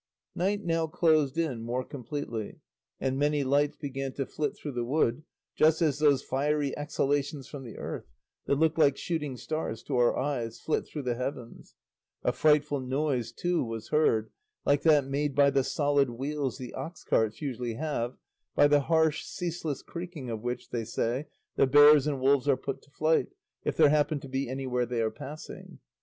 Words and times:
Night 0.33 0.63
now 0.63 0.87
closed 0.87 1.37
in 1.37 1.61
more 1.61 1.83
completely, 1.83 2.57
and 2.99 3.19
many 3.19 3.43
lights 3.43 3.77
began 3.77 4.11
to 4.13 4.25
flit 4.25 4.57
through 4.57 4.71
the 4.71 4.83
wood, 4.83 5.21
just 5.55 5.79
as 5.79 5.99
those 5.99 6.23
fiery 6.23 6.75
exhalations 6.75 7.47
from 7.47 7.63
the 7.63 7.77
earth, 7.77 8.07
that 8.47 8.55
look 8.55 8.79
like 8.79 8.97
shooting 8.97 9.37
stars 9.37 9.83
to 9.83 9.95
our 9.97 10.17
eyes, 10.17 10.59
flit 10.59 10.87
through 10.87 11.03
the 11.03 11.13
heavens; 11.13 11.75
a 12.23 12.31
frightful 12.31 12.79
noise, 12.79 13.31
too, 13.31 13.63
was 13.63 13.89
heard, 13.89 14.31
like 14.65 14.81
that 14.81 15.05
made 15.05 15.35
by 15.35 15.51
the 15.51 15.63
solid 15.63 16.09
wheels 16.09 16.57
the 16.57 16.73
ox 16.73 17.03
carts 17.03 17.39
usually 17.39 17.75
have, 17.75 18.17
by 18.55 18.67
the 18.67 18.79
harsh, 18.81 19.23
ceaseless 19.23 19.83
creaking 19.83 20.31
of 20.31 20.41
which, 20.41 20.71
they 20.71 20.83
say, 20.83 21.27
the 21.57 21.67
bears 21.67 22.07
and 22.07 22.19
wolves 22.19 22.47
are 22.47 22.57
put 22.57 22.81
to 22.81 22.89
flight, 22.89 23.27
if 23.63 23.77
there 23.77 23.89
happen 23.89 24.19
to 24.19 24.27
be 24.27 24.49
any 24.49 24.65
where 24.65 24.87
they 24.87 24.99
are 24.99 25.11
passing. 25.11 25.77